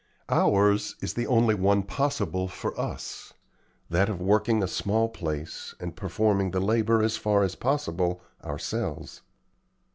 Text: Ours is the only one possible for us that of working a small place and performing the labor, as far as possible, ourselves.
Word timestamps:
Ours 0.29 0.95
is 0.99 1.13
the 1.13 1.27
only 1.27 1.53
one 1.53 1.83
possible 1.83 2.47
for 2.47 2.75
us 2.75 3.33
that 3.87 4.09
of 4.09 4.19
working 4.19 4.63
a 4.63 4.67
small 4.67 5.07
place 5.09 5.75
and 5.79 5.95
performing 5.95 6.49
the 6.49 6.59
labor, 6.59 7.03
as 7.03 7.17
far 7.17 7.43
as 7.43 7.53
possible, 7.53 8.19
ourselves. 8.43 9.21